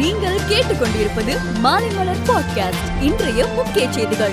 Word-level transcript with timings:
நீங்கள் 0.00 0.40
கேட்டுக்கொண்டிருப்பது 0.48 1.38
மாலைமலர் 1.62 2.22
பாட்காஸ்ட் 2.26 3.02
இன்றைய 3.02 3.46
முக்கிய 3.46 3.92
செய்திகள். 3.92 4.32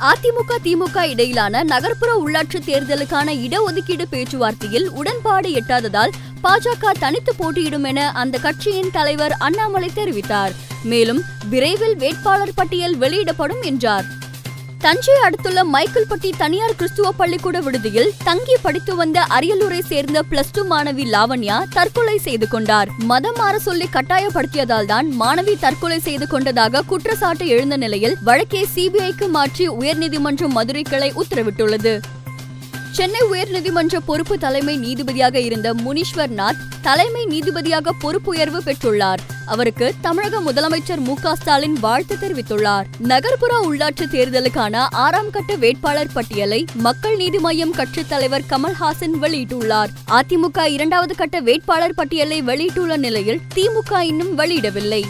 அதிமுக 0.00 0.56
திமுக 0.64 1.02
இடையிலான 1.02 1.62
நகர்ப்புற 1.62 2.22
உள்ளாட்சி 2.26 2.60
தேர்தலுக்கான 2.66 3.32
இடஒதுக்கீடு 3.32 4.02
பேச்சுவார்த்தையில் 4.12 4.86
உடன்பாடு 4.86 5.50
எட்டாததால் 5.52 6.10
பாஜக 6.42 6.90
தனித்து 6.98 7.34
போட்டியிடும் 7.34 7.84
என 7.84 8.10
அந்த 8.10 8.38
கட்சியின் 8.38 8.90
தலைவர் 8.90 9.32
அண்ணாமலை 9.32 9.90
தெரிவித்தார். 9.94 10.52
மேலும் 10.82 11.22
விரைவில் 11.48 11.96
வேட்பாளர் 11.96 12.54
பட்டியல் 12.54 12.96
வெளியிடப்படும் 12.96 13.62
என்றார். 13.62 14.04
தஞ்சை 14.84 15.14
அடுத்துள்ள 15.24 15.60
மைக்கேல்பட்டி 15.64 16.30
தனியார் 16.38 16.74
கிறிஸ்துவ 16.78 17.10
பள்ளிக்கூட 17.18 17.60
விடுதியில் 17.60 18.12
தங்கி 18.24 18.56
படித்து 18.62 18.96
வந்த 19.00 19.18
அரியலூரை 19.36 19.80
சேர்ந்த 19.90 20.22
பிளஸ் 20.30 20.52
டூ 20.52 20.62
மாணவி 20.70 21.04
லாவண்யா 21.14 21.56
தற்கொலை 21.76 22.18
செய்து 22.18 22.48
கொண்டார். 22.48 22.88
மதம் 23.10 23.38
மாற 23.40 23.58
சொல்லி 23.58 23.86
கட்டாயப்படுத்தியதால் 23.96 24.88
தான் 24.92 25.08
மாணவி 25.20 25.54
தற்கொலை 25.58 25.98
செய்து 25.98 26.28
கொண்டதாக 26.28 26.82
குற்றச்சாட்டு 26.82 27.46
எழுந்த 27.46 27.76
நிலையில் 27.76 28.16
வழக்கை 28.22 28.64
சிபிஐக்கு 28.74 29.28
மாற்றி 29.28 29.68
உயர்நீதிமன்றம் 29.68 30.56
மதுரை 30.58 30.82
கிளை 30.82 31.12
உத்தரவிட்டுள்ளது. 31.22 31.94
சென்னை 32.92 33.20
உயர்நீதிமன்ற 33.30 33.96
பொறுப்பு 33.96 34.38
தலைமை 34.38 34.78
நீதிபதியாக 34.78 35.34
இருந்த 35.34 35.74
முனீஸ்வர் 35.74 36.28
நாத் 36.28 36.56
தலைமை 36.80 37.26
நீதிபதியாக 37.26 37.90
பொறுப்புயர்வு 38.02 38.58
பெற்றுள்ளார். 38.64 39.18
அவருக்கு 39.46 39.94
தமிழக 40.00 40.40
முதலமைச்சர் 40.40 40.98
மு 40.98 41.14
ஸ்டாலின் 41.34 41.72
வாழ்த்து 41.72 42.16
தெரிவித்துள்ளார். 42.16 42.84
நகர்ப்புற 42.98 43.60
உள்ளாட்சி 43.60 44.02
தேர்தலுக்கான 44.02 44.86
ஆறாம் 44.90 45.30
கட்ட 45.30 45.56
வேட்பாளர் 45.56 46.12
பட்டியலை 46.12 46.64
மக்கள் 46.74 47.16
நீதி 47.16 47.38
மய்யம் 47.38 47.70
கட்சித் 47.70 48.08
தலைவர் 48.08 48.44
கமல்ஹாசன் 48.48 49.18
வெளியிட்டுள்ளார். 49.20 49.88
அதிமுக 50.10 50.66
இரண்டாவது 50.66 51.14
கட்ட 51.14 51.40
வேட்பாளர் 51.40 51.94
பட்டியலை 51.94 52.42
வெளியிட்டுள்ள 52.42 52.96
நிலையில் 52.96 53.40
திமுக 53.54 53.98
இன்னும் 53.98 54.38
வெளியிடவில்லை. 54.38 55.02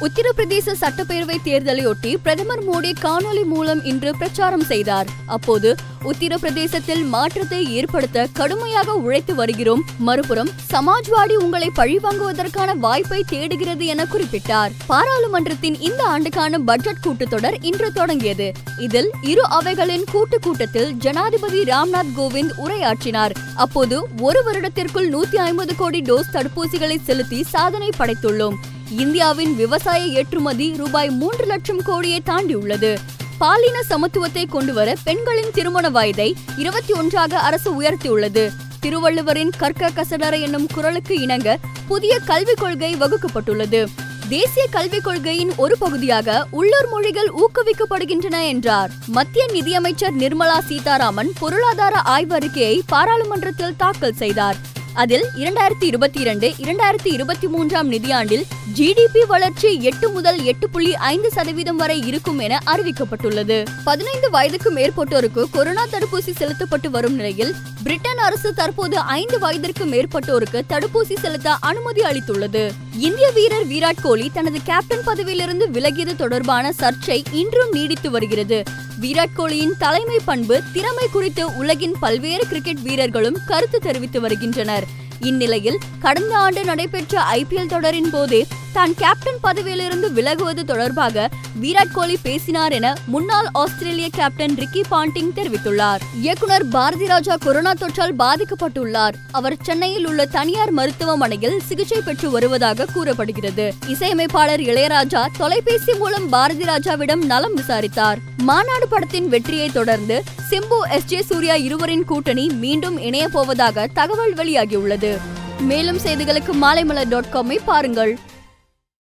உத்தரப்பிரதேச 0.00 0.74
சட்டப்பேரவை 0.80 1.36
தேர்தலையொட்டி 1.44 2.16
பிரதமர் 2.22 2.68
மோடி 2.68 2.92
காணொலி 3.02 3.44
மூலம் 3.44 3.84
இன்று 3.84 4.16
பிரச்சாரம் 4.16 4.64
செய்தார். 4.64 5.06
அப்போது 5.26 5.74
உத்தரப்பிரதேசத்தில் 6.04 7.04
மாற்றத்தை 7.04 7.72
ஏற்படுத்த 7.72 8.28
கடுமையாக 8.32 8.94
உழைத்து 8.94 9.34
வருகிறோம். 9.34 9.84
மறுபுறம் 9.98 10.50
சமாஜ்வாடி 10.70 11.34
உங்களை 11.34 11.70
பழிவாங்குவதற்கான 11.76 12.76
வாய்ப்பை 12.76 13.24
தேடுகிறது 13.26 13.86
என 13.86 14.04
குறிப்பிட்டார். 14.04 14.70
பாராளுமன்றத்தின் 14.86 15.80
இந்த 15.80 16.04
ஆண்டுக்கான 16.04 16.58
பட்ஜெட் 16.58 17.02
கூட்டத்தொடர் 17.06 17.56
இன்று 17.60 17.92
தொடங்கியது. 17.92 18.52
இதில் 18.78 19.10
இரு 19.22 19.48
அவைகளின் 19.48 20.04
கூட்டு 20.12 20.38
கூட்டத்தில் 20.40 20.94
ஜனாதிபதி 20.94 21.62
ராம்நாத் 21.62 22.12
கோவிந்த் 22.16 22.52
உரையாற்றினார். 22.64 23.30
அப்போது 23.54 24.06
ஒரு 24.20 24.42
வருடத்திற்குள் 24.46 25.08
நூத்தி 25.08 25.36
ஐம்பது 25.36 25.76
கோடி 25.76 26.00
டோஸ் 26.00 26.32
தடுப்பூசிகளை 26.32 26.98
செலுத்தி 27.02 27.42
சாதனை 27.42 27.90
படைத்துள்ளோம். 27.98 28.54
இந்தியாவின் 28.90 29.56
விவசாய 29.56 30.04
ஏற்றுமதி 30.04 30.76
ரூபாய் 30.76 31.10
மூன்று 31.10 31.44
லட்சம் 31.44 31.82
கோடியை 31.82 32.22
தாண்டியுள்ளது. 32.26 32.98
பாலின 33.38 33.82
சமத்துவத்தை 33.90 34.48
கொண்டுவர 34.48 34.94
பெண்களின் 35.04 35.50
திருமண 35.52 35.90
வயதை 35.90 36.34
இருபத்தி 36.56 36.92
ஒன்றாக 36.92 37.38
அரசு 37.38 37.80
உயர்த்தியுள்ளது. 37.80 38.50
திருவள்ளுவரின் 38.80 39.50
கற்க 39.58 39.90
கசடர 39.90 40.40
என்னும் 40.40 40.66
குரலுக்கு 40.74 41.20
இணங்க 41.20 41.58
புதிய 41.88 42.18
கல்விக் 42.18 42.56
கொள்கை 42.56 42.94
வகுக்கப்பட்டுள்ளது. 42.94 43.86
தேசிய 44.28 44.66
கல்விக் 44.70 45.04
கொள்கையின் 45.04 45.52
ஒரு 45.56 45.78
பகுதியாக 45.78 46.46
உள்ளூர் 46.50 46.88
மொழிகள் 46.88 47.32
ஊக்குவிக்கப்படுகின்றன 47.34 48.46
என்றார். 48.46 48.90
மத்திய 49.06 49.46
நிதியமைச்சர் 49.52 50.16
நிர்மலா 50.16 50.58
சீதாராமன் 50.58 51.32
பொருளாதார 51.38 52.02
ஆய்வறிக்கையை 52.06 52.80
பாராளுமன்றத்தில் 52.86 53.76
தாக்கல் 53.76 54.12
செய்தார். 54.12 54.56
அதில் 54.94 55.24
இரண்டாயிரத்தி 55.36 55.84
இருபத்தி 55.84 56.20
இரண்டு 56.20 56.48
இரண்டாயிரத்தி 56.48 57.12
இருபத்தி 57.12 57.48
மூன்றாம் 57.48 57.92
நிதியாண்டில் 57.92 58.44
ஜிடிபி 58.76 59.26
வளர்ச்சி 59.26 59.82
எட்டு 59.82 60.08
முதல் 60.08 60.44
எட்டு 60.44 60.70
புள்ளி 60.70 60.94
ஐந்து 60.94 61.30
சதவீதம் 61.30 61.76
வரை 61.76 62.00
இருக்கும் 62.06 62.38
என 62.38 62.58
அறிவிக்கப்பட்டுள்ளது. 62.66 63.66
பதினைந்து 63.84 64.30
வயதுக்கு 64.30 64.70
மேற்பட்டோருக்கு 64.70 65.44
கொரோனா 65.50 65.86
தடுப்பூசி 65.86 66.36
செலுத்தப்பட்டு 66.36 66.90
வரும் 66.90 67.14
நிலையில் 67.14 67.54
பிரிட்டன் 67.82 68.18
அரசு 68.18 68.54
தற்போது 68.54 68.98
ஐந்து 68.98 69.38
வயதிற்கு 69.38 69.84
மேற்பட்டோருக்கு 69.84 70.62
தடுப்பூசி 70.68 71.18
செலுத்த 71.18 71.50
அனுமதி 71.50 72.02
அளித்துள்ளது. 72.02 72.70
இந்திய 72.98 73.30
வீரர் 73.30 73.66
விராட் 73.66 74.00
கோலி 74.02 74.30
தனது 74.32 74.58
கேப்டன் 74.62 75.04
பதவியிலிருந்து 75.04 75.68
விலகியது 75.72 76.16
தொடர்பான 76.16 76.72
சர்ச்சை 76.78 77.24
இன்றும் 77.32 77.70
நீடித்து 77.72 78.10
வருகிறது. 78.10 78.62
விராட் 79.00 79.34
கோலியின் 79.36 79.72
தலைமை 79.78 80.18
பண்பு 80.24 80.62
திறமை 80.72 81.08
குறித்து 81.12 81.56
உலகின் 81.56 81.96
பல்வேறு 82.00 82.46
கிரிக்கெட் 82.46 82.82
வீரர்களும் 82.82 83.38
கருத்து 83.46 83.78
தெரிவித்து 83.78 84.20
வருகின்றனர். 84.20 84.84
இந்நிலையில் 85.20 85.78
கடந்த 85.98 86.36
ஆண்டு 86.36 86.64
நடைபெற்ற 86.64 87.22
ஐபிஎல் 87.32 87.68
தொடரின் 87.68 88.10
போதே 88.10 88.46
தான் 88.74 88.94
கேப்டன் 88.94 89.40
பதவியிலிருந்து 89.40 90.12
விலகுவது 90.12 90.64
தொடர்பாக 90.64 91.28
விராட் 91.62 91.92
கோலி 91.92 92.18
பேசினார் 92.22 92.72
என 92.72 92.94
முன்னாள் 93.06 93.46
ஆஸ்திரேலிய 93.52 94.08
கேப்டன் 94.12 94.54
ரிக்கி 94.54 94.82
பாண்டிங் 94.90 95.30
தெரிவித்துள்ளார். 95.36 96.00
இயக்குனர் 96.20 96.68
பாரதி 96.68 97.06
ராஜா 97.06 97.36
கொரோனா 97.36 97.72
தொற்றால் 97.72 98.14
பாதிக்கப்பட்டுள்ளார். 98.18 99.14
அவர் 99.30 99.56
சென்னையில் 99.62 100.06
உள்ள 100.06 100.26
தனியார் 100.26 100.70
மருத்துவமனையில் 100.70 101.60
சிகிச்சை 101.60 102.00
பெற்று 102.00 102.30
வருவதாக 102.30 102.84
கூறப்படுகிறது. 102.84 103.74
இசையமைப்பாளர் 103.86 104.60
இளையராஜா 104.60 105.26
தொலைபேசி 105.38 105.94
மூலம் 105.94 106.28
பாரதி 106.28 106.64
ராஜாவிடம் 106.64 107.24
நலம் 107.24 107.54
விசாரித்தார். 107.54 108.18
மாநாடு 108.36 108.88
படத்தின் 108.88 109.28
வெற்றியை 109.28 109.70
தொடர்ந்து 109.70 110.22
சிம்பு 110.50 110.80
எஸ். 110.90 111.04
ஜே. 111.04 111.22
சூர்யா 111.22 111.54
இருவரின் 111.54 112.04
கூட்டணி 112.04 112.48
மீண்டும் 112.48 112.98
இணைய 112.98 113.28
போவதாக 113.28 113.88
தகவல் 113.94 114.34
வெளியாகியுள்ளது. 114.34 115.18
மேலும் 115.60 115.98
செய்திகளுக்கு 115.98 116.52
மாலைமலர் 116.62 117.08
டாட் 117.08 117.32
காமை 117.32 117.58
பாருங்கள். 117.64 118.18